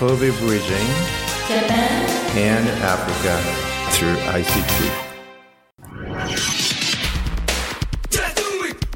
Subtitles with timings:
[0.00, 0.88] Kobe Bridging
[1.48, 2.06] Japan
[2.36, 3.38] and Africa
[3.92, 5.06] through ICT.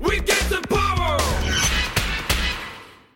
[0.02, 1.18] We get the power!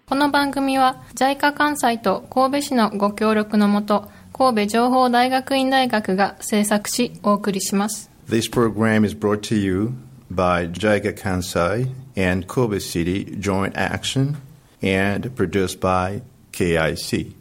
[0.09, 9.93] この番組は JICA 関西と神戸市のご協力のもと神戸情報大学院大学が制作しお送りします This program is brought to you
[10.31, 14.37] by JICA Kansai and Kobe City Joint Action
[14.83, 16.23] and produced by
[16.53, 17.33] KIC.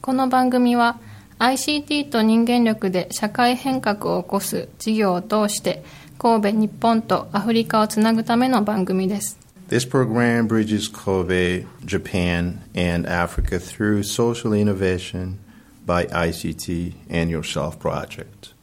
[0.00, 0.98] この番組は
[1.38, 5.84] ICT と人間力で社会変革を起こす事業を通して
[6.18, 9.38] 神戸日本とアフリカをつなぐための番組です
[9.68, 15.38] This program bridges Kobe, Japan, and Africa through social innovation
[15.86, 18.54] by ICT and Yourself Project.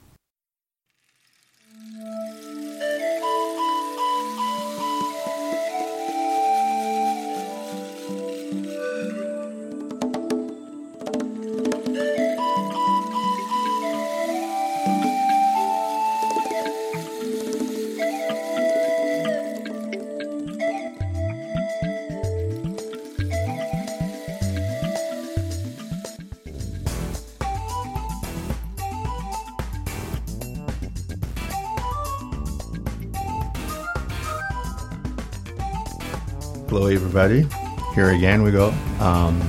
[37.18, 37.56] Everybody.
[37.96, 38.70] Here again we go.
[39.00, 39.42] Um,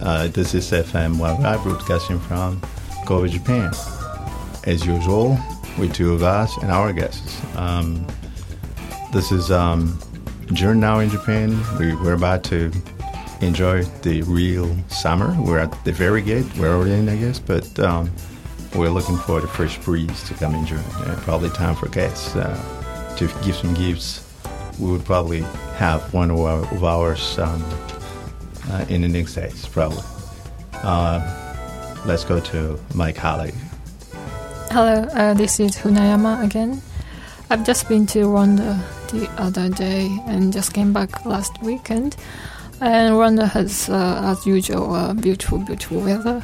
[0.00, 2.58] uh, this is FM YY broadcasting from
[3.04, 3.70] Kobe, Japan.
[4.64, 5.38] As usual,
[5.78, 7.42] with two of us and our guests.
[7.54, 8.06] Um,
[9.12, 9.98] this is um,
[10.54, 11.50] June now in Japan.
[11.78, 12.72] We, we're about to
[13.42, 15.36] enjoy the real summer.
[15.38, 16.46] We're at the very gate.
[16.56, 18.10] We're already in, I guess, but um,
[18.74, 20.78] we're looking for the fresh breeze to come in June.
[20.78, 24.31] Uh, probably time for guests uh, to give some gifts
[24.78, 25.40] we would probably
[25.76, 27.62] have one of, our, of ours um,
[28.70, 30.02] uh, in the next days, probably.
[30.74, 31.20] Uh,
[32.06, 33.54] let's go to my colleague.
[34.70, 36.80] Hello, uh, this is Hunayama again.
[37.50, 42.16] I've just been to Rwanda the other day and just came back last weekend.
[42.80, 46.42] And Rwanda has, uh, as usual, uh, beautiful, beautiful weather.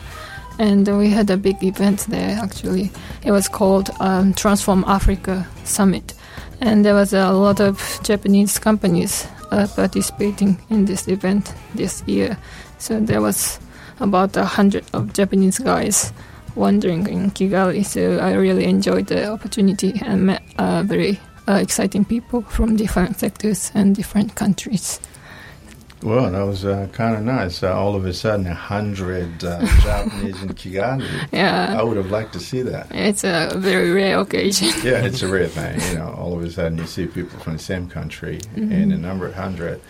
[0.58, 2.90] And we had a big event there actually.
[3.24, 6.14] It was called um, Transform Africa Summit.
[6.60, 12.36] And there was a lot of Japanese companies uh, participating in this event this year.
[12.78, 13.60] So there was
[14.00, 16.12] about a hundred of Japanese guys
[16.54, 17.84] wandering in Kigali.
[17.84, 23.18] So I really enjoyed the opportunity and met uh, very uh, exciting people from different
[23.18, 25.00] sectors and different countries.
[26.02, 27.62] Well, that was uh, kind of nice.
[27.62, 31.08] Uh, all of a sudden, a hundred uh, Japanese in Kigali.
[31.32, 31.76] Yeah.
[31.78, 32.86] I would have liked to see that.
[32.92, 34.68] It's a very rare occasion.
[34.84, 35.80] Yeah, it's a rare thing.
[35.90, 38.96] You know, all of a sudden you see people from the same country in a
[38.98, 39.80] number of hundred.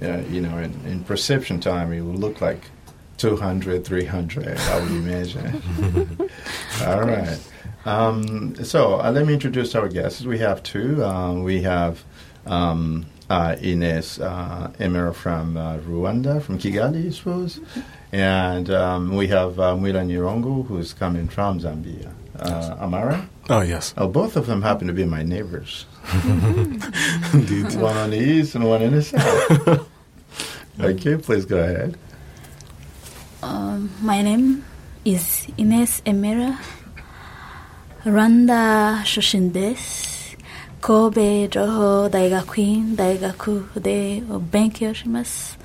[0.00, 2.70] Uh, you know, in, in perception time, it would look like
[3.16, 5.62] 200, 300, I would imagine.
[6.84, 7.38] all right.
[7.86, 10.22] Um, so uh, let me introduce our guests.
[10.22, 11.02] We have two.
[11.02, 12.04] Um, we have
[12.44, 17.60] um, uh, Ines uh, Emera from uh, Rwanda, from Kigali, I suppose.
[18.12, 22.12] And um, we have uh, Mwila Nirongo, who's coming from Zambia.
[22.38, 23.28] Uh, am I right?
[23.48, 23.94] Oh, yes.
[23.96, 25.86] Oh, both of them happen to be my neighbors.
[27.32, 27.74] Indeed.
[27.76, 29.88] one on the east and one in the south.
[30.80, 31.96] okay, please go ahead.
[33.42, 34.64] Um, my name
[35.04, 36.58] is Ines Emera.
[38.04, 40.05] Rwanda Shoshin です。
[40.85, 45.59] 神戸情報大学院大学で勉強します。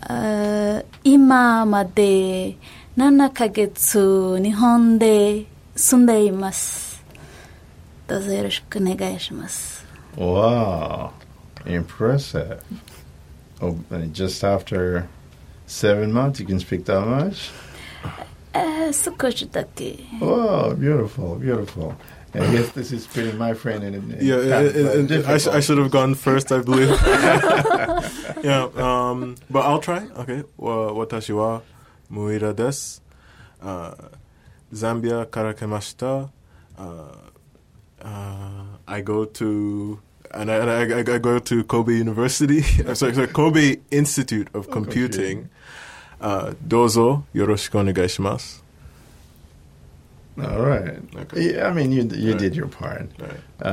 [0.00, 2.56] あ今まで
[2.96, 7.04] 7ヶ月日本で住んでいます。
[8.06, 9.84] どうぞよろしくお願いします。
[10.16, 11.10] Wow,
[11.64, 12.60] impressive.
[13.60, 15.06] Oh, and just after
[15.66, 17.52] seven months, you can speak that much?
[18.54, 19.98] えー少しだけ。
[20.20, 21.94] Oh, beautiful, beautiful.
[22.33, 25.25] I guess this is pretty my friend in a Yeah, kind it- uh, it- it-
[25.25, 26.89] I, sh- I should have gone first, I believe.
[28.43, 30.07] yeah, um, but I'll try.
[30.17, 30.43] Okay.
[30.57, 31.61] Wa- Watashi wa
[32.11, 32.99] Muira desu.
[33.61, 33.93] Uh,
[34.73, 36.29] Zambia karakemashita.
[36.77, 36.83] Uh,
[38.01, 39.99] uh, I go to
[40.33, 42.61] and I, and I, I, go to Kobe University.
[42.95, 45.49] sorry, sorry, Kobe Institute of Computing.
[46.21, 48.61] Uh, dozo yoroshiku onegai shimasu.
[50.39, 50.97] All right.
[51.15, 51.55] Okay.
[51.55, 52.39] Yeah, I mean, you you Right.
[52.39, 53.09] did your part.
[53.19, 53.39] Right.
[53.61, 53.67] Uh,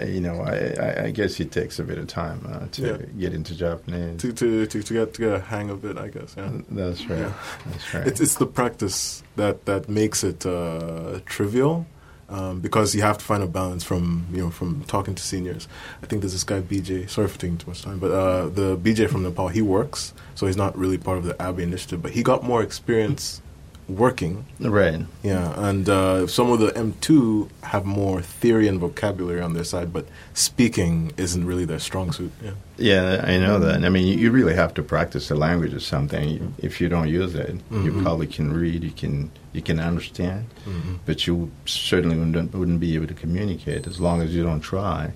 [0.00, 2.82] uh, you know, I, I, I guess it takes a bit of time uh, to
[2.82, 2.96] Yeah.
[3.18, 4.20] get into Japanese.
[4.22, 6.34] To, to, to, to get to get a hang of it, I guess.
[6.38, 6.50] Yeah.
[6.70, 7.18] That's right.
[7.18, 7.32] Yeah.
[7.66, 8.06] That's right.
[8.06, 11.86] It's, it's the practice that, that makes it uh, trivial
[12.28, 15.68] Um, because you have to find a balance from you know from talking to seniors.
[16.02, 17.08] I think there's this guy BJ.
[17.08, 20.46] Sorry for taking too much time, but uh, the BJ from Nepal, he works, so
[20.46, 23.40] he's not really part of the ABE initiative, but he got more experience
[23.88, 24.44] working.
[24.58, 25.00] Right.
[25.22, 29.92] Yeah, and uh, some of the M2 have more theory and vocabulary on their side,
[29.92, 32.32] but speaking isn't really their strong suit.
[32.42, 32.50] Yeah.
[32.78, 33.84] Yeah, I know that.
[33.84, 36.54] I mean, you really have to practice the language or something.
[36.58, 38.02] If you don't use it, you Mhm.
[38.02, 40.98] probably can read, you can you can understand, Mhm.
[41.06, 45.12] but you certainly wouldn't wouldn't be able to communicate as long as you don't try.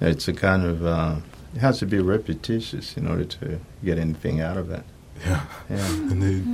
[0.00, 1.14] It's a kind of uh,
[1.54, 4.82] it has to be repetitious in order to get anything out of it.
[5.24, 6.44] Yeah, Yeah, indeed.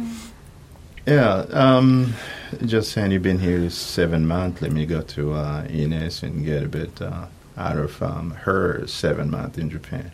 [1.06, 1.44] Yeah.
[1.50, 2.14] Um,
[2.64, 4.62] just saying, you've been here seven months.
[4.62, 8.86] Let me go to uh, Ines and get a bit uh, out of um, her
[8.86, 10.12] seven months in Japan.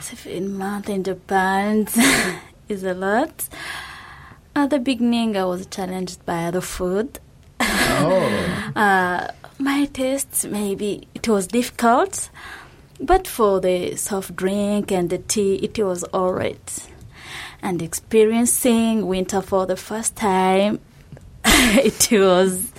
[0.00, 1.86] Seven months in Japan
[2.68, 3.48] is a lot.
[4.54, 7.20] At the beginning, I was challenged by the food.
[7.60, 8.54] Oh.
[8.76, 12.30] Uh, my taste, maybe it was difficult,
[13.00, 16.86] but for the soft drink and the tea, it was alright.
[17.62, 20.80] And experiencing winter for the first time,
[21.44, 22.72] it was,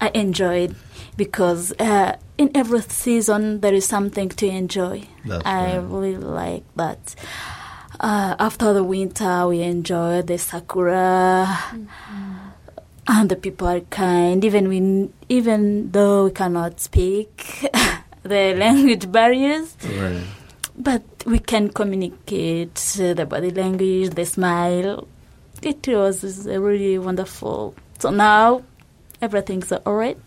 [0.00, 0.74] I enjoyed
[1.16, 5.06] because uh, in every season there is something to enjoy.
[5.24, 5.84] That's I right.
[5.88, 7.14] really like that.
[8.00, 11.46] Uh, after the winter, we enjoy the sakura,
[13.06, 14.44] and the people are kind.
[14.44, 17.68] Even we, even though we cannot speak
[18.22, 20.22] the language barriers, Right.
[20.76, 25.08] but we can communicate the body language, the smile.
[25.62, 27.74] It was really wonderful.
[27.98, 28.62] So now
[29.20, 30.18] everything's alright.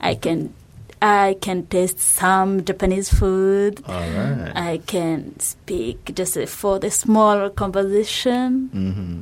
[0.00, 0.54] I can
[1.02, 3.82] I can taste some Japanese food.
[3.86, 4.52] All right.
[4.54, 8.70] I can speak just for the small conversation.
[8.74, 9.20] Mm-hmm.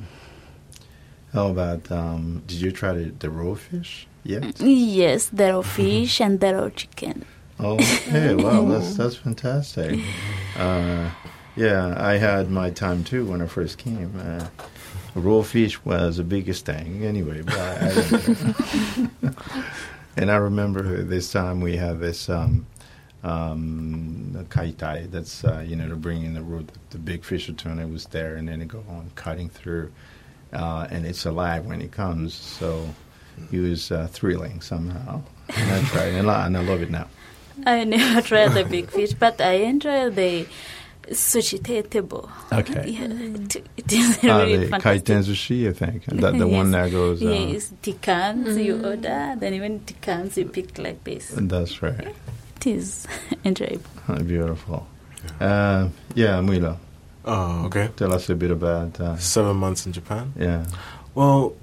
[1.33, 4.61] How about, um, did you try the, the raw fish yet?
[4.61, 7.25] Yes, there are fish and there are chicken.
[7.61, 10.01] Oh, hey, wow, that's, that's fantastic.
[10.57, 11.11] Uh,
[11.57, 14.13] yeah, I had my time too when I first came.
[14.19, 14.47] Uh,
[15.15, 19.09] raw fish was the biggest thing anyway, but I,
[20.17, 22.67] And I remember this time we had this um,
[23.25, 25.11] um, kaitai.
[25.11, 27.83] That's uh, you know to bring in the raw, the big fish tuna.
[27.83, 29.93] It was there, and then it go on cutting through,
[30.53, 32.33] uh, and it's alive when it comes.
[32.35, 32.89] So
[33.51, 35.23] it was uh, thrilling somehow.
[35.57, 37.09] And I tried, and I, and I love it now.
[37.67, 40.47] I never tried the big fish, but I enjoy the
[41.11, 42.29] sushi table.
[42.53, 42.91] Okay.
[42.95, 45.05] Yeah, it, it is really the fantastic.
[45.05, 46.05] kaiten sushi, I think.
[46.07, 47.23] The, the one that goes.
[47.23, 51.33] Uh, yes, tikans you order, then even tikans you pick like this.
[51.37, 52.15] That's right.
[52.57, 53.07] It is
[53.45, 53.91] enjoyable.
[54.25, 54.87] Beautiful.
[55.41, 56.79] Uh, yeah, Milo,
[57.25, 57.89] Oh, okay.
[57.97, 58.99] tell us a bit about.
[59.01, 60.33] Uh, Seven months in Japan.
[60.37, 60.67] yeah.
[61.15, 61.55] Well,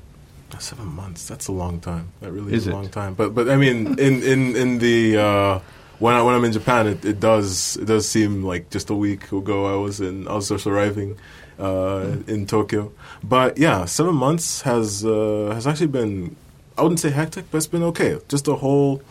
[0.59, 1.27] seven months.
[1.27, 2.11] That's a long time.
[2.21, 3.13] That really is, Is a long time.
[3.15, 5.59] But but I mean, in in in the uh,
[6.01, 8.95] when I when I'm in Japan, it, it does it does seem like just a
[8.95, 11.17] week ago I was in I was just arriving
[11.59, 12.91] uh, in Tokyo.
[13.23, 16.35] But yeah, seven months has uh, has actually been
[16.75, 18.19] I wouldn't say hectic, but it's been okay.
[18.27, 19.03] Just a whole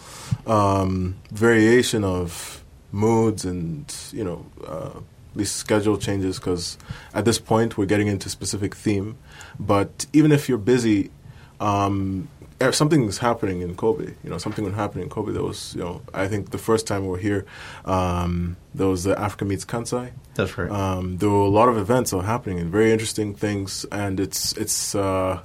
[0.49, 4.99] um, variation of moods and you know uh,
[5.37, 6.77] these schedule changes because
[7.15, 9.17] at this point we're getting into specific theme.
[9.61, 11.13] But even if you're busy,
[11.61, 12.29] um,
[12.71, 14.15] something's happening in Kobe.
[14.25, 15.33] You know, something would happen in Kobe.
[15.33, 17.45] There was, you know, I think the first time we were here,
[17.85, 20.11] um, there was the Africa Meets Kansai.
[20.35, 20.71] That's right.
[20.71, 24.21] Um, there were a lot of events that were happening and very interesting things, and
[24.21, 25.41] it's it's uh,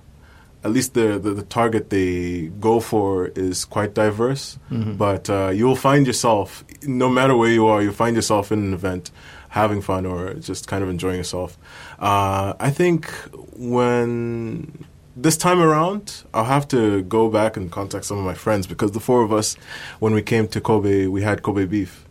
[0.64, 4.58] at least the, the the target they go for is quite diverse.
[4.72, 4.98] Mhm.
[4.98, 8.74] But uh, you'll find yourself, no matter where you are, you'll find yourself in an
[8.74, 9.12] event
[9.50, 11.58] having fun or just kind of enjoying yourself.
[11.98, 13.10] Uh, I think
[13.56, 18.68] when this time around, I'll have to go back and contact some of my friends
[18.68, 19.56] because the four of us,
[20.00, 22.06] when we came to Kobe, we had Kobe beef.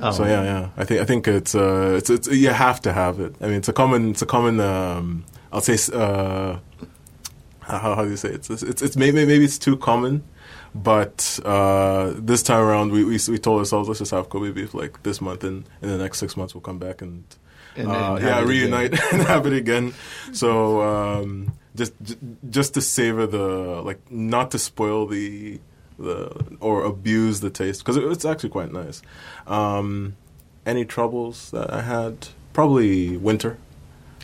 [0.00, 0.12] Oh.
[0.12, 0.68] So yeah, yeah.
[0.76, 3.34] I think I think it's uh, it's it's you have to have it.
[3.40, 6.58] I mean, it's a common it's a common um, I'll say uh,
[7.60, 8.48] how how do you say it?
[8.48, 10.22] It's it's, it's maybe maybe it's too common,
[10.74, 14.72] but uh, this time around we, we we told ourselves let's just have Kobe beef
[14.72, 17.24] like this month and in the next six months we'll come back and.
[17.76, 19.94] And uh, yeah, it reunite and have it again.
[20.32, 22.16] So um, just j-
[22.50, 25.60] just to savor the like, not to spoil the
[25.98, 29.02] the or abuse the taste because it, it's actually quite nice.
[29.46, 30.16] Um,
[30.66, 32.28] any troubles that I had?
[32.52, 33.58] Probably winter.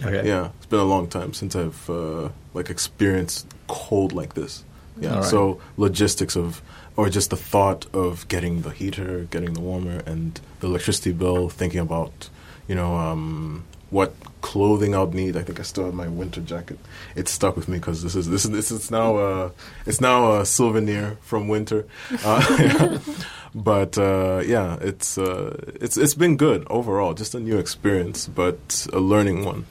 [0.02, 0.28] Okay.
[0.28, 4.64] Yeah, it's been a long time since I've uh, like experienced cold like this.
[5.00, 5.24] Yeah, right.
[5.24, 6.62] so logistics of
[6.96, 11.48] or just the thought of getting the heater, getting the warmer, and the electricity bill.
[11.48, 12.28] Thinking about
[12.68, 15.36] you know um, what clothing I'd need.
[15.36, 16.78] I think I still have my winter jacket.
[17.16, 19.50] It's stuck with me because this is this is this is now uh,
[19.86, 21.86] it's now a souvenir from winter.
[22.24, 22.98] Uh,
[23.54, 27.14] but uh, yeah, it's uh, it's it's been good overall.
[27.14, 29.66] Just a new experience, but a learning one.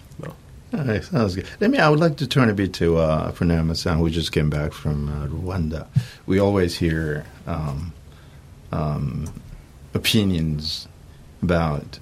[0.74, 1.48] All right, sounds good.
[1.62, 1.77] Let me.
[1.77, 5.08] I would like to turn a bit to uh, Funema-san, who just came back from
[5.08, 5.88] uh, Rwanda.
[6.25, 7.94] We always hear um,
[8.74, 9.34] um,
[9.94, 10.89] opinions
[11.42, 12.00] about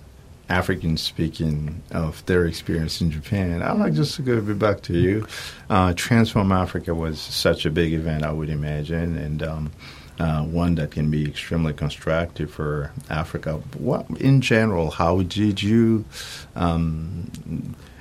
[0.50, 3.62] Africans speaking of their experience in Japan.
[3.62, 5.28] I'd like just to go back to you.
[5.70, 9.72] Uh, Transform Africa was such a big event, I would imagine, and um,
[10.20, 13.56] uh, one that can be extremely constructive for Africa.
[13.78, 16.06] What, in general, how did you?
[16.56, 17.32] Um,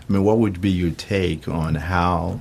[0.09, 2.41] I mean, what would be your take on how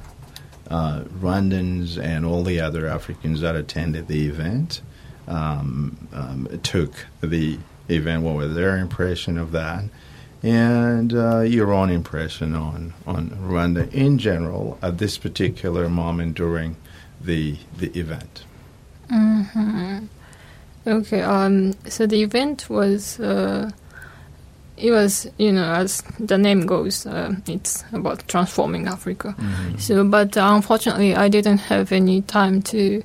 [0.70, 4.82] uh, Rwandans and all the other Africans that attended the event
[5.28, 6.92] um, um, took
[7.22, 7.58] the
[7.90, 8.24] event?
[8.24, 9.86] What was their impression of that?
[10.42, 16.76] And uh, your own impression on, on Rwanda in general at this particular moment during
[17.22, 18.44] the the event.
[19.10, 20.06] Mm-hmm.
[20.86, 21.22] Okay.
[21.22, 21.74] Um.
[21.88, 23.20] So the event was.
[23.20, 23.72] Uh,
[24.76, 29.36] it was, you know, as the name goes, uh, it's about transforming Africa.
[29.38, 29.78] Mm-hmm.
[29.78, 33.04] So, but uh, unfortunately, I didn't have any time to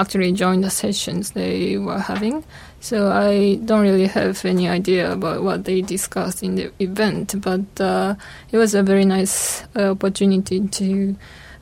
[0.00, 2.44] actually join the sessions they were having.
[2.80, 7.40] So I don't really have any idea about what they discussed in the event.
[7.40, 8.14] But uh,
[8.52, 11.16] it was a very nice uh, opportunity to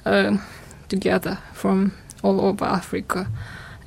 [0.04, 0.36] uh,
[0.88, 3.28] to gather from all over Africa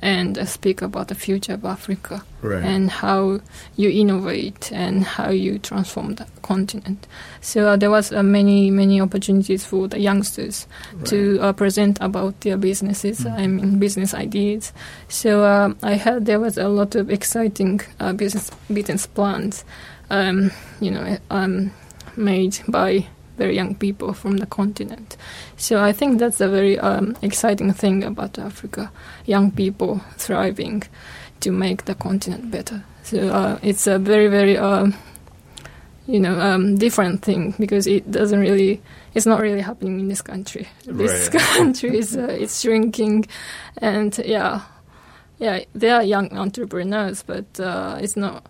[0.02, 2.64] and uh, speak about the future of Africa Right.
[2.64, 3.40] and how
[3.76, 7.06] you innovate and how you transform the continent.
[7.42, 10.66] So uh, there was uh, many many opportunities for the youngsters
[11.04, 13.26] to uh, present about their businesses.
[13.26, 14.72] I mean business ideas.
[15.08, 19.64] So um, I heard there was a lot of exciting uh, business business plans,
[20.10, 21.70] um, you know, um,
[22.16, 23.06] made by
[23.40, 25.16] very young people from the continent.
[25.56, 28.90] So I think that's a very um, exciting thing about Africa:
[29.26, 30.82] young people thriving
[31.40, 32.82] to make the continent better.
[33.02, 34.92] So uh, it's a very very um,
[36.06, 38.80] you know um, different thing because it doesn't really
[39.14, 40.66] it's not really happening in this country.
[40.86, 41.42] This Right.
[41.56, 43.26] country is uh, it's shrinking,
[43.82, 44.60] and yeah,
[45.38, 48.44] yeah, there are young entrepreneurs, but uh, it's not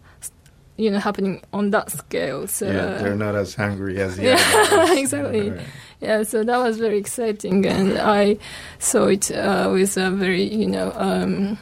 [0.81, 2.47] you know happening on that scale.
[2.47, 5.51] So yeah, they're not as hungry as the Yeah, exactly.
[5.51, 5.61] Right.
[6.01, 8.39] yeah, so that was very exciting, and I
[8.79, 11.59] saw it uh, with a very, you know, um,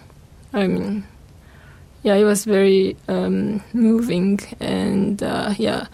[0.52, 1.04] I mean,
[2.04, 5.88] yeah, it was very um, moving, and uh, yeah,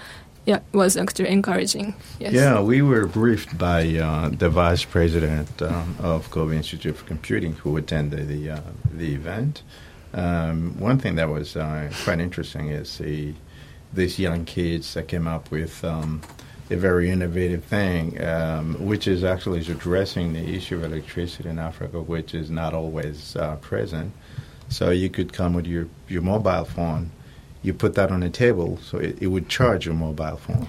[0.44, 1.94] yeah, it was actually encouraging.
[2.20, 2.34] Yes.
[2.34, 7.54] Yeah, we were briefed by uh, the vice president um, of Kobe Institute for Computing
[7.54, 8.60] who attended the uh,
[8.92, 9.62] the event.
[10.14, 13.35] Um, one thing that was uh, quite interesting is the
[13.92, 16.21] these young kids that came up with um,
[16.71, 22.00] a very innovative thing, um, which is actually addressing the issue of electricity in Africa,
[22.00, 24.12] which is not always uh, present.
[24.68, 27.11] So you could come with your, your mobile phone,
[27.62, 30.68] you put that on a table, so it, it would charge your mobile phone.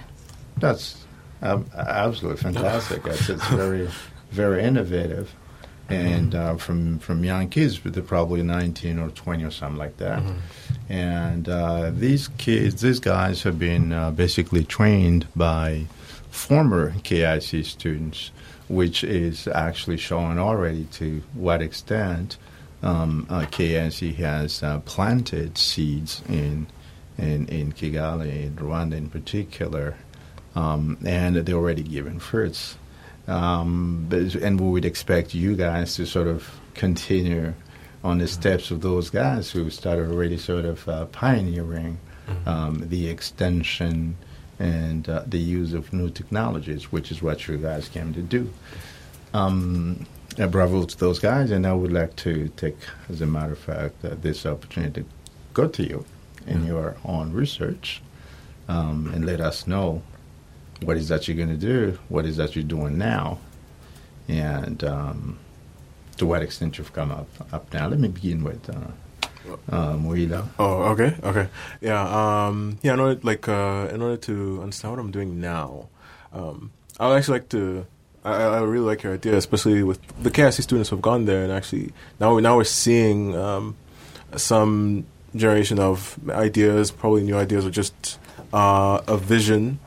[0.58, 1.04] That's
[1.42, 3.02] um, absolutely fantastic.
[3.06, 3.88] It's very,
[4.30, 5.34] very innovative,
[5.88, 9.96] and uh, from from young kids, but they're probably 19 or 20 or something like
[9.98, 10.22] that.
[10.88, 15.86] And uh, these kids, these guys have been uh, basically trained by
[16.30, 18.30] former KIC students,
[18.68, 22.36] which is actually showing already to what extent
[22.82, 26.66] um, uh, KIC has uh, planted seeds in,
[27.18, 29.96] in, in Kigali, in Rwanda in particular,
[30.54, 32.76] um, and they're already giving fruits.
[33.28, 37.54] Um, but, and we would expect you guys to sort of continue
[38.04, 41.98] on the steps of those guys who started already sort of uh, pioneering
[42.46, 44.16] um, the extension
[44.58, 48.50] and uh, the use of new technologies, which is what you guys came to do.
[49.34, 50.06] Um,
[50.50, 52.76] bravo to those guys, and I would like to take,
[53.08, 55.06] as a matter of fact, uh, this opportunity to
[55.54, 56.04] go to you
[56.46, 58.02] in your own research
[58.68, 60.02] um, and let us know
[60.82, 63.38] what is that you're going to do, what is that you're doing now,
[64.28, 65.38] and um,
[66.18, 67.88] to what extent you've come up up now.
[67.88, 68.90] Let me begin with uh,
[69.70, 69.96] uh.
[70.58, 71.48] Oh, okay, okay,
[71.80, 72.94] yeah, um, yeah.
[72.94, 75.88] In order, like, uh, in order to understand what I'm doing now,
[76.32, 77.86] um, I would actually like to.
[78.24, 81.52] I, I really like your idea, especially with the KIC students who've gone there, and
[81.52, 83.76] actually now we now we're seeing um,
[84.36, 88.18] some generation of ideas, probably new ideas, or just
[88.52, 89.78] uh, a vision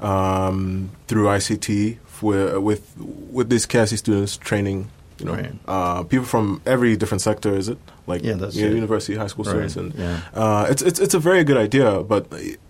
[0.00, 2.82] um, through ICT with with
[3.30, 4.88] with these KIC students training.
[5.18, 5.52] You know, Right.
[5.68, 7.54] uh, people from every different sector.
[7.54, 7.76] Is it
[8.06, 10.20] like Yeah, that's you know, university, high school Right, students, and yeah.
[10.34, 12.02] uh, it's it's it's a very good idea.
[12.02, 12.26] But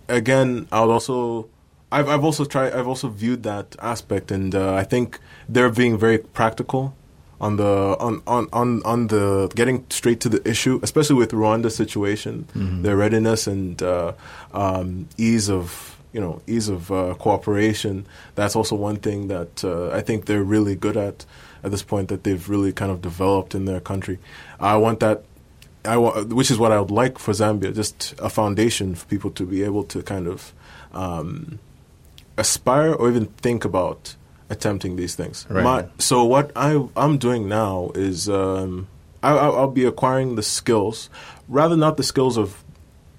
[0.09, 1.47] again, I would also
[1.93, 2.73] I've I've also tried.
[2.73, 6.93] I've also viewed that aspect, and uh, I think they're being very practical
[7.39, 11.71] on the on, on, on, on the getting straight to the issue, especially with Rwanda
[11.71, 12.83] situation, Mhm.
[12.83, 14.11] their readiness and uh,
[14.53, 18.05] um, ease of you know ease of uh, cooperation.
[18.35, 21.25] That's also one thing that uh, I think they're really good at
[21.63, 24.19] at this point that they've really kind of developed in their country.
[24.59, 25.23] I want that.
[25.83, 29.31] I wa- which is what I would like for Zambia, just a foundation for people
[29.31, 30.53] to be able to kind of
[30.93, 31.57] um,
[32.37, 34.15] aspire or even think about
[34.49, 35.47] attempting these things.
[35.49, 35.63] Right.
[35.63, 38.87] My, so what I I'm doing now is um,
[39.23, 41.09] I, I'll, I'll be acquiring the skills,
[41.47, 42.63] rather not the skills of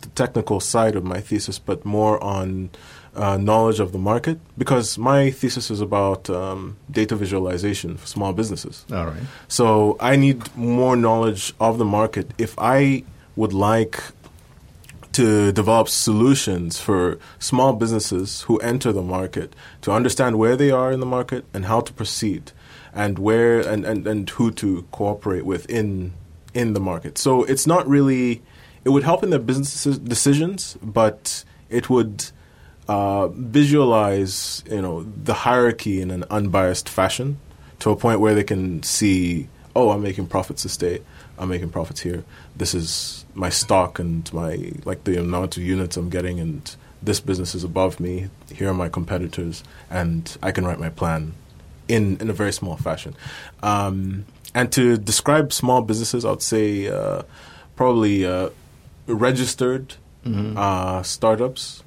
[0.02, 2.70] the technical side of my thesis, but more on
[3.14, 8.32] uh, knowledge of the market because my thesis is about um, data visualization for small
[8.32, 8.86] businesses.
[8.90, 9.22] All right.
[9.48, 13.04] So I need more knowledge of the market if I
[13.36, 14.02] would like
[15.12, 20.90] to develop solutions for small businesses who enter the market to understand where they are
[20.90, 22.52] in the market and how to proceed
[22.94, 26.14] and where and, and, and who to cooperate with in
[26.54, 27.18] in the market.
[27.18, 28.42] So it's not really
[28.84, 32.30] it would help in their business decisions, but it would
[32.88, 37.38] uh, visualize you know the hierarchy in an unbiased fashion
[37.78, 41.00] to a point where they can see oh i'm making profits this day
[41.38, 42.24] i'm making profits here
[42.56, 47.20] this is my stock and my like the amount of units i'm getting and this
[47.20, 51.32] business is above me here are my competitors and i can write my plan
[51.88, 53.14] in in a very small fashion.
[53.62, 54.24] Um,
[54.54, 57.22] and to describe small businesses i would say uh,
[57.76, 58.50] probably uh,
[59.06, 59.94] registered
[60.24, 60.56] Mhm.
[60.56, 61.82] uh, startups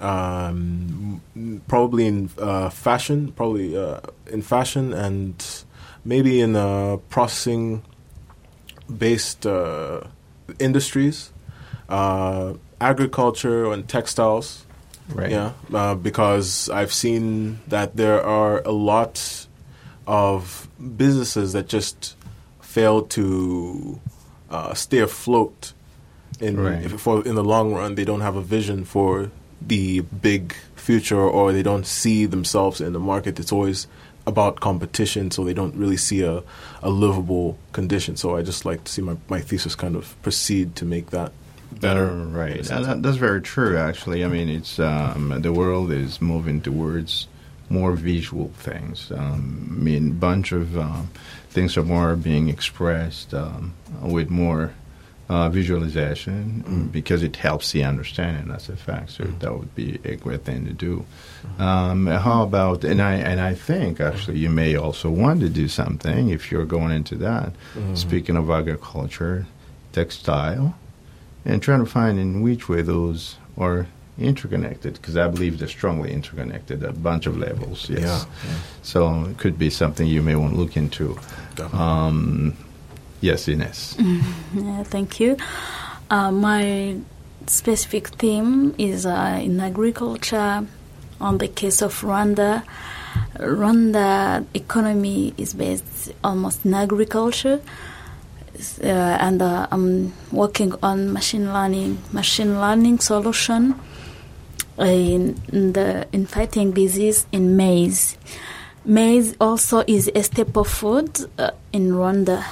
[0.00, 1.20] um,
[1.66, 3.98] probably in uh, fashion, probably uh,
[4.30, 5.64] in fashion, and
[6.04, 10.00] maybe in uh, processing-based uh,
[10.58, 11.30] industries,
[11.88, 14.64] uh, agriculture and textiles.
[15.08, 15.30] Right.
[15.30, 19.46] Yeah, uh, because I've seen that there are a lot
[20.06, 22.14] of businesses that just
[22.60, 24.00] fail to
[24.50, 25.72] uh, stay afloat.
[26.40, 26.84] In Right.
[26.84, 31.20] if, for in the long run, they don't have a vision for the big future,
[31.20, 33.40] or they don't see themselves in the market.
[33.40, 33.86] It's always
[34.26, 36.42] about competition, so they don't really see a,
[36.82, 38.16] a livable condition.
[38.16, 41.32] So I just like to see my, my thesis kind of proceed to make that
[41.80, 42.64] Better, right.
[42.64, 44.24] That, that's very true, actually.
[44.24, 47.28] I mean, it's um, the world is moving towards
[47.68, 49.12] more visual things.
[49.12, 51.10] Um, I mean, a bunch of um,
[51.50, 54.72] things are more being expressed um, with more
[55.28, 56.92] uh, visualization Mm.
[56.92, 58.48] because it helps the understanding.
[58.48, 59.10] That's a fact.
[59.10, 59.38] So Mm.
[59.40, 61.04] that would be a great thing to do.
[61.58, 65.68] Um, how about and I and I think actually you may also want to do
[65.68, 67.52] something if you're going into that.
[67.76, 67.96] Mhm.
[67.96, 69.46] Speaking of agriculture,
[69.92, 70.74] textile,
[71.44, 73.86] and trying to find in which way those are
[74.18, 77.88] interconnected, because I believe they're strongly interconnected at a bunch of levels.
[77.88, 78.02] Yes.
[78.02, 78.24] Yeah,
[78.82, 81.16] So it could be something you may want to look into.
[81.72, 82.54] Um,
[83.20, 83.96] yes, Ines.
[84.54, 85.36] Yeah, thank you.
[86.10, 86.96] Uh, my
[87.46, 90.66] specific theme is uh, in agriculture.
[91.20, 92.62] On the case of Rwanda,
[93.38, 97.60] Rwanda economy is based almost in agriculture,
[98.82, 103.74] uh, and uh, I'm working on machine learning, machine learning solution
[104.78, 108.16] in, in the in fighting disease in maize.
[108.84, 112.44] Maize also is a staple food uh, in Rwanda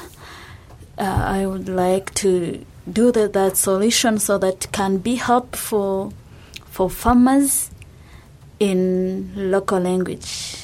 [0.99, 6.13] uh, I would like to do that, that solution so that can be helpful
[6.65, 7.71] for farmers
[8.59, 10.57] in local language,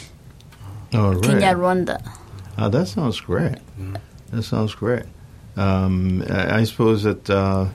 [0.95, 1.23] All right.
[1.23, 2.01] Kinyarwanda.
[2.59, 3.59] Oh, that sounds great.
[3.79, 4.01] Mm.
[4.31, 5.05] That sounds great.
[5.57, 7.29] Um, I, I suppose that.
[7.29, 7.69] Uh,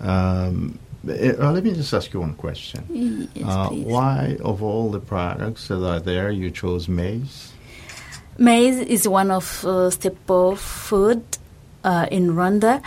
[0.00, 0.78] um,
[1.08, 3.28] eh, uh, let me just ask you one question.
[3.34, 7.52] Yes, uh, why, of all the products that are there, you chose maize?
[8.38, 11.22] Maize is one of uh, staple food
[11.84, 12.82] uh, in Rwanda,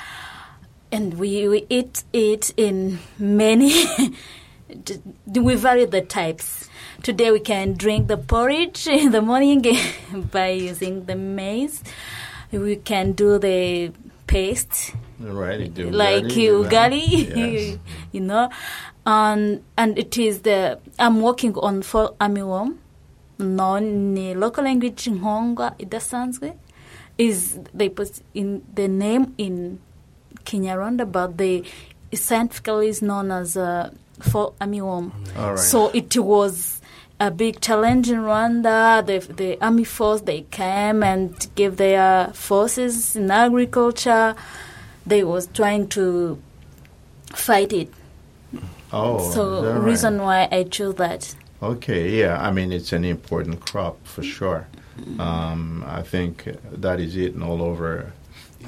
[0.91, 3.71] and we, we eat it in many.
[5.33, 6.69] we vary the types.
[7.03, 9.63] Today we can drink the porridge in the morning
[10.31, 11.83] by using the maize.
[12.51, 13.91] We can do the
[14.27, 17.77] paste Right, you do like ugali, Yes.
[18.11, 18.49] you know,
[19.05, 22.75] and and it is the I'm working on fall armyworm,
[23.39, 26.53] non local language nkongwa idasanzwe
[27.17, 29.79] is they put in the name in
[30.45, 31.63] Kinyarwanda, but they
[32.13, 35.11] scientifically is known as uh, fall armyworm.
[35.37, 35.59] All right.
[35.59, 36.81] So it was
[37.19, 39.05] a big challenge in Rwanda.
[39.05, 44.35] The, the army force they came and gave their forces in agriculture.
[45.05, 46.41] They was trying to
[47.33, 47.93] fight it.
[48.91, 49.83] oh, so right?
[49.83, 51.35] reason why I chose that.
[51.61, 52.41] Okay, yeah.
[52.41, 54.67] I mean, it's an important crop for sure.
[55.19, 58.11] Um, I think that is eaten all over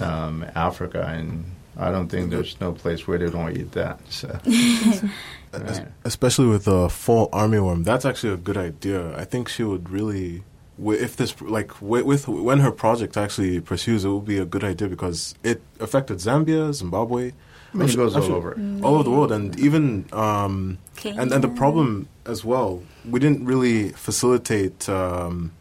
[0.02, 1.46] um, Africa, and
[1.78, 4.00] I don't think there's no place where they don't eat that.
[4.10, 4.38] So,
[5.54, 9.18] Es- Especially with the fall armyworm, that's actually a good idea.
[9.18, 10.44] I think she would really,
[10.86, 14.64] if this like wi- with when her project actually pursues, it will be a good
[14.64, 17.32] idea because it affected Zambia, Zimbabwe,
[17.74, 18.60] I mean, it goes all sure- over.
[18.84, 23.46] all over the world, and even um, and and the problem as well, we didn't
[23.46, 24.90] really facilitate.
[24.90, 25.54] Um,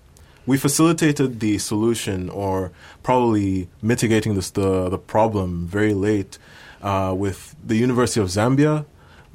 [0.46, 6.38] we facilitated the solution, or probably mitigating this the the problem very late.
[6.82, 8.84] Uh, with the University of Zambia,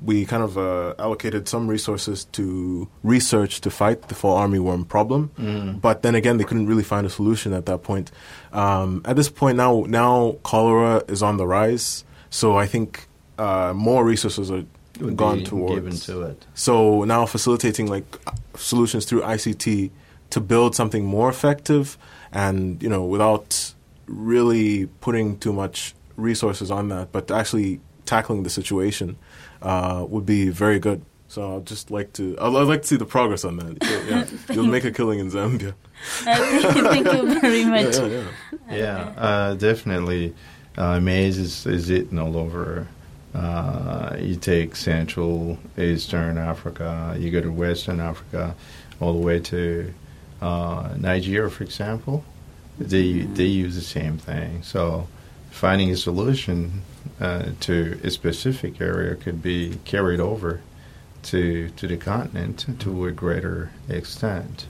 [0.03, 5.31] we kind of uh, allocated some resources to research to fight the fall armyworm problem.
[5.37, 5.81] Mm.
[5.81, 8.11] But then again, they couldn't really find a solution at that point.
[8.51, 12.03] Um, at this point now, now cholera is on the rise.
[12.29, 14.63] So I think uh, more resources are
[15.15, 15.75] gone towards.
[15.75, 16.45] given to it.
[16.53, 18.05] So now facilitating like
[18.55, 19.91] solutions through ICT
[20.31, 21.97] to build something more effective,
[22.31, 23.73] and you know without
[24.07, 29.15] really putting too much resources on that, but actually tackling the situation
[29.61, 31.01] uh, would be very good.
[31.29, 33.77] So I'd just like to I'd, I'd like to see the progress on that.
[33.81, 34.25] Yeah, yeah.
[34.53, 35.73] You'll make a killing in Zambia.
[36.23, 37.95] Thank you very Yeah, much.
[37.97, 38.25] yeah, yeah.
[38.77, 40.33] Yeah, uh, definitely.
[40.77, 42.87] Uh, maize is, is eaten all over.
[43.33, 48.55] Uh, you take Central, Eastern Africa, you go to Western Africa,
[48.99, 49.93] all the way to
[50.41, 52.23] uh, Nigeria, for example.
[52.79, 54.63] They they use the same thing.
[54.63, 55.07] So
[55.51, 56.81] finding a solution
[57.19, 60.61] uh, to a specific area could be carried over
[61.23, 64.65] to to the continent to a greater extent.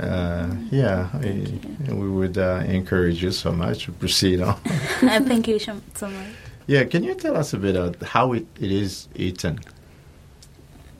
[0.00, 1.58] Uh, yeah, I,
[1.92, 4.56] we would uh, encourage you so much to proceed on.
[5.02, 6.26] Uh, thank you so so much.
[6.66, 9.60] yeah, can you tell us a bit of how it, it is eaten?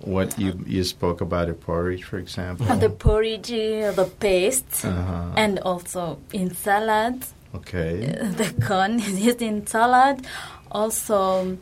[0.00, 2.66] What you you spoke about the porridge, for example.
[2.70, 5.32] Uh, the porridge, uh, the paste, uh-huh.
[5.36, 7.24] and also in salad.
[7.54, 8.14] okay.
[8.20, 10.24] Uh, the corn is used in salad.
[10.70, 11.56] Also,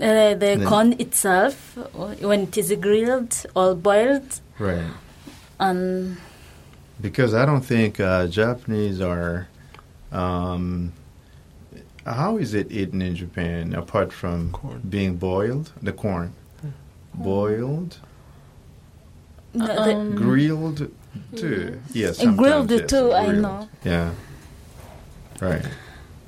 [0.00, 1.76] uh, the Then- corn itself,
[2.20, 4.90] when it is grilled or boiled, Right.
[5.58, 6.16] and
[7.00, 9.48] Because I don't think uh, Japanese are.
[10.12, 10.92] Um,
[12.04, 14.80] how is it eaten in Japan apart from Corn.
[14.88, 15.72] being boiled?
[15.82, 16.32] The corn.
[17.14, 17.98] Boiled,
[19.54, 20.90] Um, grilled
[21.36, 21.78] too.
[21.92, 23.42] Yes, Uh, grilled sometimes, yes, too, I grilled.
[23.42, 23.68] know.
[23.84, 24.10] Yeah.
[25.40, 25.64] Right.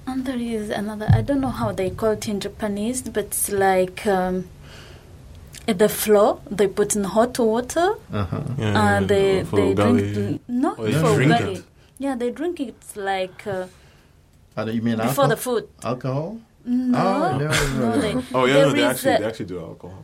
[0.07, 3.51] And there is another, I don't know how they call it in Japanese, but it's
[3.51, 4.44] like um,
[5.66, 8.42] the flour, they put in hot water Uh huh.
[8.59, 10.12] Yeah, yeah, and they, for they ugali.
[10.14, 10.40] drink.
[10.49, 11.57] No, you for drink ugali.
[11.59, 11.64] it.
[11.99, 13.66] Yeah, they drink it like uh,
[14.57, 15.29] Uh, you mean before alcohol?
[15.29, 15.68] the food.
[15.83, 16.37] alcohol?
[16.66, 18.01] No, Oh, no, no, no.
[18.01, 20.04] they, Oh yeah, no, they actually a- they actually do alcohol yeah,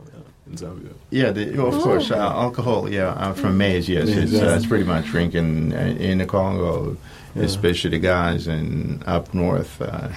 [0.55, 0.93] Zambia.
[1.09, 1.81] Yeah, the, of Oh.
[1.81, 2.89] course, uh, alcohol.
[2.89, 3.87] Yeah, uh, from maize.
[3.89, 4.47] Yes, Maize, it's, yeah.
[4.51, 6.97] uh, it's pretty much drinking uh, in the Congo,
[7.35, 7.43] Yeah.
[7.43, 9.81] especially the guys in up north.
[9.81, 10.09] Uh,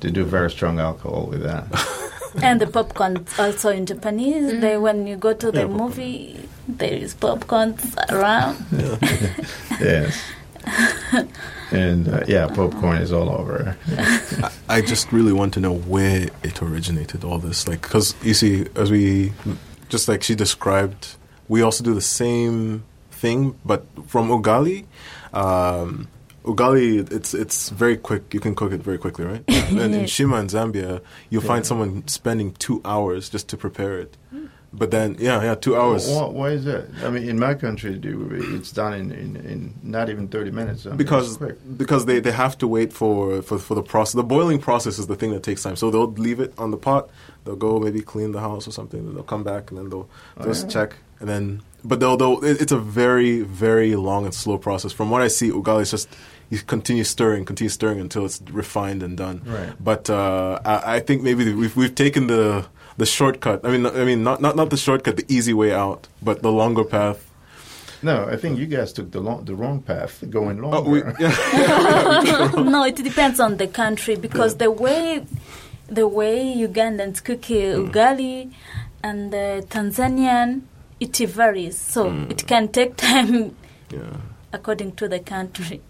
[0.00, 1.64] they do very strong alcohol with that.
[2.42, 4.60] and the popcorn also in Japanese.
[4.60, 5.88] They when you go to the Yeah, popcorn.
[5.88, 7.74] movie, there is popcorn
[8.10, 8.56] around.
[9.80, 10.20] yes.
[11.72, 13.76] and uh, yeah, popcorn is all over.
[13.96, 17.24] I, I just really want to know where it originated.
[17.24, 19.32] All this, like, because you see, as we
[19.90, 21.16] just like she described,
[21.48, 24.86] we also do the same thing, but from ugali.
[25.34, 26.08] Um,
[26.44, 28.32] ugali, it's it's very quick.
[28.32, 29.44] You can cook it very quickly, right?
[29.48, 34.16] and nshima in Zambia, you'll find someone spending two hours just to prepare it.
[34.72, 36.08] But then, yeah, yeah, two hours.
[36.08, 36.86] Why, why is that?
[37.02, 40.86] I mean, in my country, do- it's done in, in, in not even thirty minutes.
[40.86, 44.14] I mean, because because they, they have to wait for, for for the process.
[44.14, 45.74] The boiling process is the thing that takes time.
[45.74, 47.10] So they'll leave it on the pot.
[47.44, 49.12] They'll go maybe clean the house or something.
[49.12, 50.72] They'll come back and then they'll Oh, just yeah.
[50.72, 51.62] check and then.
[51.82, 54.92] But they'll they'll it, it's a very very long and slow process.
[54.92, 56.08] From what I see, ugali is just
[56.48, 59.42] you continue stirring, continue stirring until it's refined and done.
[59.44, 59.72] Right.
[59.82, 62.66] But uh, I, I think maybe we've we've taken the
[63.02, 63.58] the shortcut.
[63.66, 66.52] I mean I mean not not not the shortcut, the easy way out, but the
[66.62, 67.18] longer path.
[68.02, 70.78] No, I think you guys took the long, the wrong path, going longer.
[70.78, 72.50] Oh, we, yeah.
[72.74, 75.02] no, it depends on the country because the way
[75.98, 76.36] the way
[76.66, 77.90] Ugandans cook Mm.
[77.90, 78.36] ugali
[79.02, 80.48] and the Tanzanian
[81.00, 82.30] it varies, so Mm.
[82.32, 83.34] it can take time
[83.96, 84.16] yeah.
[84.52, 85.80] according to the country.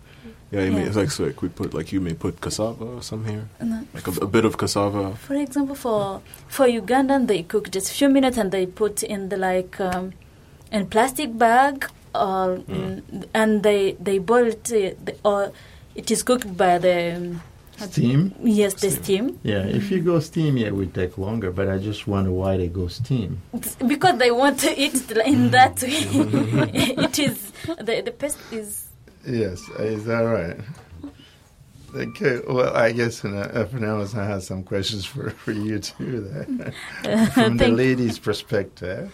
[0.52, 0.86] Yeah, you May, Yeah.
[0.88, 3.86] it's like so we put like you may put cassava or some here, No.
[3.94, 5.14] like a, a bit of cassava.
[5.16, 9.28] For example, for for Ugandan, they cook just a few minutes and they put in
[9.28, 10.12] the like um,
[10.72, 13.02] in plastic bag or Mm.
[13.32, 15.52] and they they boil it uh, or
[15.94, 17.40] it is cooked by the um,
[17.80, 18.34] Steam?
[18.42, 19.38] Yes, the steam.
[19.42, 22.58] Yeah, if you go steam, yeah, it would take longer, but I just wonder why
[22.58, 23.40] they go steam.
[23.86, 25.96] Because they want to eat in that way.
[27.06, 28.89] it is the the paste is
[29.26, 30.56] Yes, is that right?
[31.94, 36.20] Okay, well, I guess uh, Fernandez has some questions for, for you too,
[37.02, 37.26] there.
[37.34, 39.12] from the lady's perspective.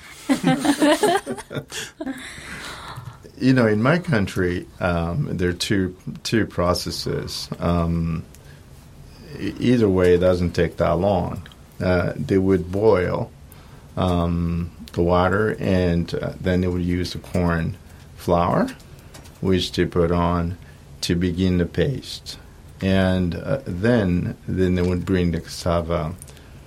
[3.38, 7.48] you know, in my country, um, there are two two processes.
[7.58, 8.24] Um,
[9.38, 11.48] either way, it doesn't take that long.
[11.80, 13.30] Uh, they would boil
[13.96, 17.76] um, the water, and uh, then they would use the corn
[18.16, 18.68] flour,
[19.46, 20.59] which they put on
[21.02, 22.38] to begin the paste,
[22.82, 26.14] and uh, then then they would bring the cassava.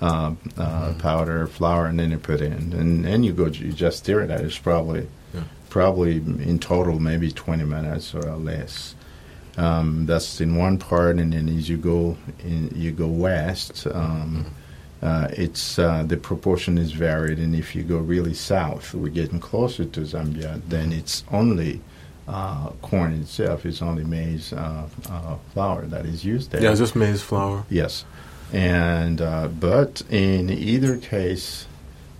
[0.01, 3.47] Uh, uh, powder, flour, and then you put in, and then you go.
[3.47, 4.31] You just stir it.
[4.31, 5.41] It's probably Yeah.
[5.67, 6.15] probably
[6.51, 8.95] in total maybe 20 minutes or less.
[9.57, 12.15] Um, that's in one part, and then as you go
[12.45, 13.87] in, you go west.
[13.93, 14.45] Um,
[15.01, 19.41] uh, it's uh, the proportion is varied, and if you go really south, we're getting
[19.41, 20.61] closer to Zambia.
[20.69, 21.81] Then it's only
[22.29, 23.65] uh, corn itself.
[23.65, 26.61] It's only maize uh, uh, flour that is used there.
[26.63, 27.65] Yeah, just maize flour.
[27.69, 28.05] Yes,
[28.53, 31.65] and uh, but in either case,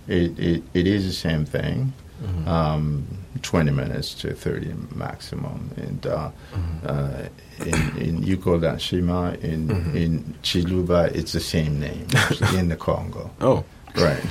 [0.08, 1.92] it, it, it is the same thing.
[2.22, 2.48] Mm-hmm.
[2.48, 3.06] Um,
[3.42, 6.86] Twenty minutes to thirty maximum, and uh, Mm-hmm.
[6.86, 7.28] uh,
[7.64, 9.94] in, in Yukodashima, in Mhm.
[9.94, 12.06] in Chiluba, it's the same name
[12.58, 13.64] in the Congo, Oh,
[13.96, 14.22] right?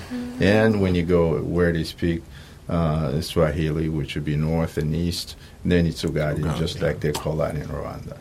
[0.41, 2.21] And when you go where they speak
[2.69, 6.85] uh, Swahili, which would be north and east, then it's Ugali, Ugali, just yeah.
[6.85, 8.17] like they call that in Rwanda.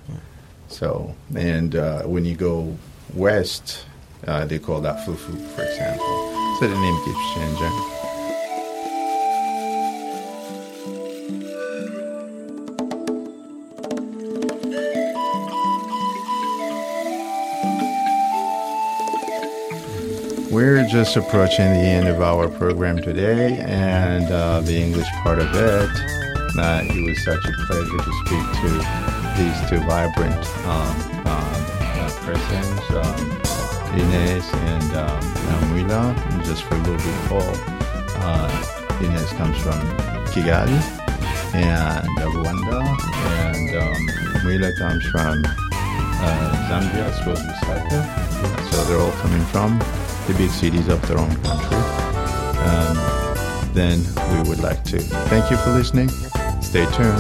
[0.69, 2.77] So, and uh, when you go
[3.15, 3.85] west,
[4.27, 6.57] uh, they call that fufu, for example.
[6.59, 7.98] So the name keeps changing.
[20.99, 25.89] Just approaching the end of our program today and uh, the English part of it.
[26.59, 28.71] Uh, it was such a pleasure to speak to
[29.39, 31.55] these two vibrant um, um,
[32.27, 33.31] persons, um,
[33.95, 34.91] and
[35.93, 37.55] um, just for a little bit, Paul.
[38.19, 38.51] Uh,
[39.39, 39.79] comes from
[40.35, 40.83] Kigali
[41.55, 42.83] and Rwanda,
[43.47, 44.09] and um,
[44.43, 48.71] Mwila comes from uh, Zambia, well as Lusaka.
[48.73, 49.79] So they're all coming from
[50.29, 51.77] the big cities of their own country.
[52.69, 53.99] Um, then
[54.33, 56.11] we would like to thank you for listening.
[56.61, 57.19] Stay tuned.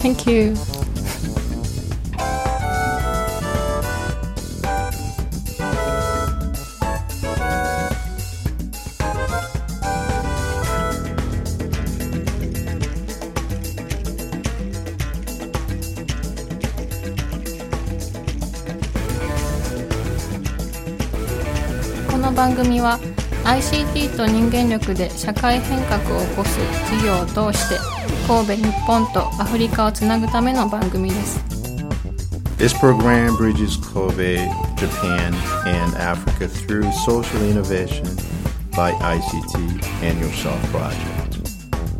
[0.00, 0.81] Thank you.
[22.82, 22.98] は
[23.44, 26.58] ICT と人間力で社会変革を起こす
[26.90, 27.78] 事業を通して
[28.26, 31.40] 神戸日本とアフリカをつなぐための番組です
[32.58, 34.36] This program bridges Kobe,
[34.76, 35.34] Japan,
[35.66, 38.06] and Africa through social innovation
[38.76, 41.42] by ICT and Your Self Project.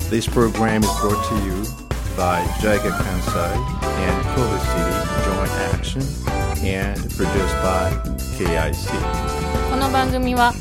[0.09, 1.65] This program is brought to you
[2.17, 3.57] by Jaiga Kansai
[4.07, 4.95] and Kobe City
[5.27, 6.03] Joint Action
[6.65, 7.91] and produced by
[8.39, 8.93] KIC.
[9.69, 10.53] この番組は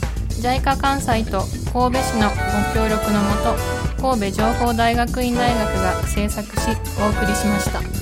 [0.41, 2.36] JICA 関西と神戸市のご
[2.73, 6.67] 協力のもと神戸情報大学院大学が制作し
[6.99, 8.00] お送りしました。